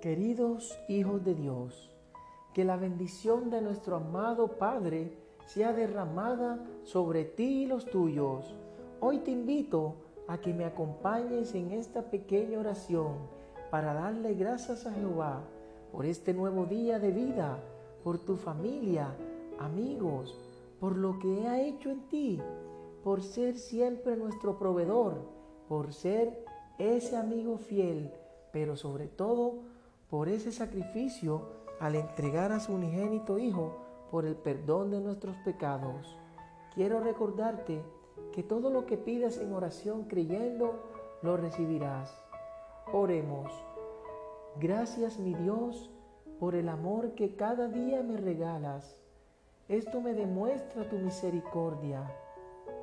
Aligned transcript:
Queridos 0.00 0.78
hijos 0.86 1.24
de 1.24 1.34
Dios, 1.34 1.90
que 2.54 2.64
la 2.64 2.76
bendición 2.76 3.50
de 3.50 3.60
nuestro 3.60 3.96
amado 3.96 4.46
Padre 4.56 5.18
sea 5.44 5.72
derramada 5.72 6.64
sobre 6.84 7.24
ti 7.24 7.64
y 7.64 7.66
los 7.66 7.84
tuyos. 7.84 8.54
Hoy 9.00 9.18
te 9.18 9.32
invito 9.32 9.96
a 10.28 10.38
que 10.38 10.54
me 10.54 10.66
acompañes 10.66 11.52
en 11.56 11.72
esta 11.72 12.12
pequeña 12.12 12.60
oración 12.60 13.16
para 13.72 13.92
darle 13.92 14.34
gracias 14.34 14.86
a 14.86 14.92
Jehová 14.92 15.42
por 15.90 16.06
este 16.06 16.32
nuevo 16.32 16.64
día 16.64 17.00
de 17.00 17.10
vida, 17.10 17.58
por 18.04 18.20
tu 18.20 18.36
familia, 18.36 19.16
amigos, 19.58 20.38
por 20.78 20.96
lo 20.96 21.18
que 21.18 21.48
ha 21.48 21.60
hecho 21.60 21.90
en 21.90 22.08
ti, 22.08 22.40
por 23.02 23.20
ser 23.20 23.58
siempre 23.58 24.16
nuestro 24.16 24.60
proveedor, 24.60 25.16
por 25.68 25.92
ser 25.92 26.44
ese 26.78 27.16
amigo 27.16 27.58
fiel, 27.58 28.12
pero 28.52 28.76
sobre 28.76 29.08
todo 29.08 29.76
por 30.10 30.28
ese 30.28 30.52
sacrificio 30.52 31.42
al 31.80 31.94
entregar 31.94 32.52
a 32.52 32.60
su 32.60 32.72
unigénito 32.72 33.38
Hijo 33.38 33.76
por 34.10 34.24
el 34.24 34.36
perdón 34.36 34.90
de 34.90 35.00
nuestros 35.00 35.36
pecados. 35.38 36.16
Quiero 36.74 37.00
recordarte 37.00 37.82
que 38.32 38.42
todo 38.42 38.70
lo 38.70 38.86
que 38.86 38.96
pidas 38.96 39.38
en 39.38 39.52
oración 39.52 40.04
creyendo, 40.04 40.82
lo 41.22 41.36
recibirás. 41.36 42.24
Oremos. 42.92 43.52
Gracias 44.60 45.18
mi 45.18 45.34
Dios 45.34 45.90
por 46.40 46.54
el 46.54 46.68
amor 46.68 47.12
que 47.14 47.36
cada 47.36 47.68
día 47.68 48.02
me 48.02 48.16
regalas. 48.16 48.96
Esto 49.68 50.00
me 50.00 50.14
demuestra 50.14 50.88
tu 50.88 50.96
misericordia. 50.96 52.10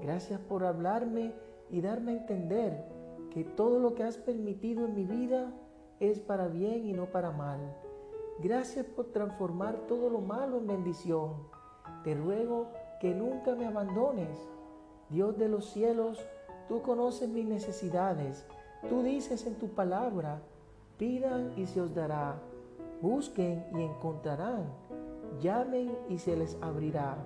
Gracias 0.01 0.39
por 0.41 0.63
hablarme 0.63 1.33
y 1.71 1.81
darme 1.81 2.11
a 2.11 2.17
entender 2.17 2.85
que 3.31 3.43
todo 3.43 3.79
lo 3.79 3.95
que 3.95 4.03
has 4.03 4.17
permitido 4.17 4.85
en 4.85 4.93
mi 4.93 5.05
vida 5.05 5.51
es 5.99 6.19
para 6.19 6.47
bien 6.47 6.85
y 6.85 6.93
no 6.93 7.05
para 7.07 7.31
mal. 7.31 7.59
Gracias 8.39 8.85
por 8.85 9.11
transformar 9.11 9.87
todo 9.87 10.09
lo 10.09 10.19
malo 10.19 10.57
en 10.57 10.67
bendición. 10.67 11.33
Te 12.03 12.13
ruego 12.15 12.67
que 12.99 13.13
nunca 13.13 13.55
me 13.55 13.65
abandones. 13.65 14.37
Dios 15.09 15.37
de 15.37 15.47
los 15.47 15.69
cielos, 15.69 16.19
tú 16.67 16.81
conoces 16.81 17.29
mis 17.29 17.45
necesidades. 17.45 18.45
Tú 18.89 19.03
dices 19.03 19.45
en 19.47 19.55
tu 19.55 19.69
palabra, 19.69 20.41
pidan 20.97 21.53
y 21.57 21.65
se 21.65 21.81
os 21.81 21.95
dará. 21.95 22.41
Busquen 23.01 23.65
y 23.73 23.81
encontrarán. 23.81 24.65
Llamen 25.41 25.95
y 26.09 26.17
se 26.17 26.35
les 26.35 26.57
abrirá. 26.61 27.17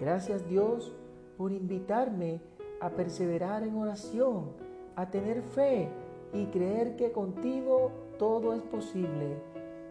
Gracias 0.00 0.48
Dios 0.48 0.92
por 1.36 1.52
invitarme 1.52 2.40
a 2.80 2.90
perseverar 2.90 3.62
en 3.62 3.76
oración, 3.76 4.52
a 4.96 5.10
tener 5.10 5.42
fe 5.42 5.88
y 6.32 6.46
creer 6.46 6.96
que 6.96 7.12
contigo 7.12 7.90
todo 8.18 8.54
es 8.54 8.62
posible, 8.62 9.36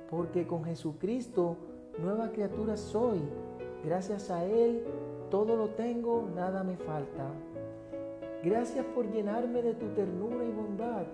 porque 0.10 0.48
con 0.48 0.64
Jesucristo 0.64 1.58
nueva 2.00 2.32
criatura 2.32 2.78
soy. 2.78 3.20
Gracias 3.84 4.30
a 4.32 4.46
Él 4.46 4.84
todo 5.32 5.56
lo 5.56 5.70
tengo, 5.70 6.28
nada 6.36 6.64
me 6.64 6.76
falta. 6.76 7.32
Gracias 8.44 8.86
por 8.94 9.10
llenarme 9.10 9.62
de 9.62 9.74
tu 9.74 9.88
ternura 9.96 10.44
y 10.44 10.52
bondad, 10.52 11.06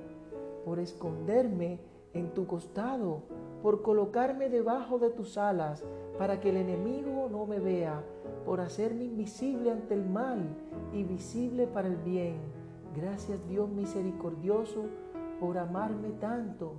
por 0.65 0.79
esconderme 0.79 1.79
en 2.13 2.33
tu 2.33 2.47
costado, 2.47 3.21
por 3.61 3.83
colocarme 3.83 4.49
debajo 4.49 4.97
de 4.97 5.11
tus 5.11 5.37
alas, 5.37 5.83
para 6.17 6.39
que 6.39 6.49
el 6.49 6.57
enemigo 6.57 7.27
no 7.29 7.45
me 7.45 7.59
vea, 7.59 8.03
por 8.43 8.59
hacerme 8.59 9.03
invisible 9.03 9.71
ante 9.71 9.93
el 9.93 10.03
mal 10.03 10.41
y 10.93 11.03
visible 11.03 11.67
para 11.67 11.87
el 11.87 11.97
bien. 11.97 12.37
Gracias 12.95 13.47
Dios 13.47 13.69
misericordioso 13.69 14.85
por 15.39 15.57
amarme 15.57 16.09
tanto. 16.19 16.73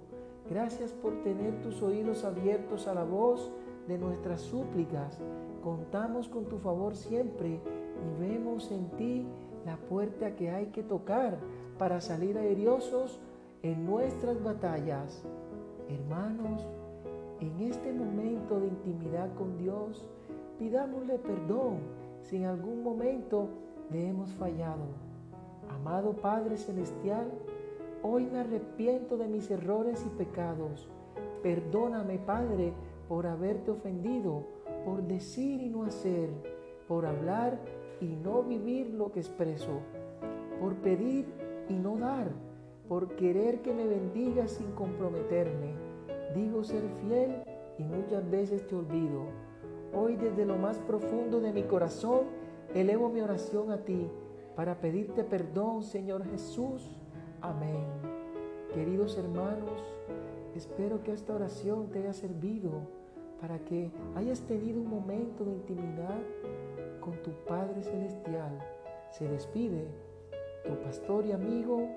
Gracias 0.51 0.93
por 0.93 1.23
tener 1.23 1.61
tus 1.63 1.83
oídos 1.83 2.25
abiertos 2.25 2.89
a 2.89 2.95
la 2.95 3.05
voz 3.05 3.51
de 3.87 3.99
nuestras 3.99 4.41
súplicas. 4.41 5.19
Contamos 5.63 6.29
con 6.29 6.47
tu 6.47 6.59
favor 6.59 6.97
siempre 6.97 7.61
y 7.61 8.21
vemos 8.21 8.71
en 8.71 8.89
ti 8.97 9.27
la 9.67 9.77
puerta 9.77 10.35
que 10.37 10.51
hay 10.51 10.67
que 10.67 10.83
tocar 10.83 11.39
para 11.79 12.01
salir 12.01 12.39
airiosos 12.39 13.21
en 13.63 13.85
nuestras 13.85 14.43
batallas. 14.43 15.23
Hermanos, 15.89 16.67
en 17.41 17.61
este 17.61 17.93
momento 17.93 18.61
de 18.61 18.69
intimidad 18.69 19.33
con 19.35 19.57
Dios, 19.59 20.07
pidámosle 20.59 21.19
perdón 21.19 21.79
si 22.23 22.37
en 22.37 22.47
algún 22.47 22.83
momento 22.83 23.49
le 23.91 24.09
hemos 24.09 24.33
fallado. 24.35 24.87
Amado 25.71 26.13
Padre 26.13 26.57
Celestial, 26.57 27.31
Hoy 28.03 28.27
me 28.27 28.39
arrepiento 28.39 29.17
de 29.17 29.27
mis 29.27 29.51
errores 29.51 30.07
y 30.07 30.11
pecados. 30.11 30.89
Perdóname, 31.43 32.19
Padre, 32.19 32.73
por 33.09 33.27
haberte 33.27 33.73
ofendido, 33.73 34.45
por 34.85 35.03
decir 35.03 35.61
y 35.61 35.69
no 35.69 35.83
hacer, 35.83 36.31
por 36.87 37.07
hablar 37.07 37.59
y 38.01 38.07
no 38.07 38.45
vivir 38.45 38.91
lo 38.91 39.11
que 39.11 39.19
expreso, 39.19 39.81
por 40.61 40.77
pedir 40.77 41.27
y 41.69 41.75
no 41.75 41.97
dar, 41.97 42.31
por 42.89 43.17
querer 43.17 43.63
que 43.63 43.75
me 43.75 43.87
bendigas 43.87 44.53
sin 44.53 44.71
comprometerme. 44.73 45.75
Digo 46.37 46.63
ser 46.63 46.85
fiel 47.03 47.43
y 47.79 47.83
muchas 47.83 48.31
veces 48.31 48.65
te 48.69 48.77
olvido. 48.77 49.25
Hoy 49.93 50.15
desde 50.15 50.47
lo 50.47 50.57
más 50.57 50.79
profundo 50.79 51.41
de 51.41 51.53
mi 51.53 51.65
corazón 51.65 52.27
elevo 52.75 53.09
mi 53.09 53.23
oración 53.23 53.73
a 53.73 53.79
ti 53.79 54.09
para 54.55 54.81
pedirte 54.81 55.25
perdón, 55.25 55.83
Señor 55.83 56.25
Jesús 56.31 56.99
Amén. 57.41 57.87
Queridos 58.75 59.17
hermanos, 59.17 59.83
espero 60.55 61.03
que 61.03 61.13
esta 61.13 61.35
oración 61.35 61.89
te 61.91 62.01
haya 62.01 62.13
servido 62.13 62.71
para 63.41 63.59
que 63.61 63.91
hayas 64.17 64.41
tenido 64.41 64.81
un 64.81 64.89
momento 64.89 65.45
de 65.45 65.53
intimidad 65.53 66.19
con 67.01 67.15
tu 67.23 67.31
Padre 67.47 67.83
Celestial. 67.83 68.59
Se 69.11 69.29
despide 69.29 69.87
tu 70.67 70.75
pastor 70.83 71.27
y 71.27 71.33
amigo 71.33 71.89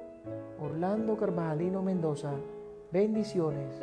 Orlando 0.59 1.17
Carvajalino 1.17 1.81
Mendoza. 1.81 2.33
Bendiciones. 2.91 3.81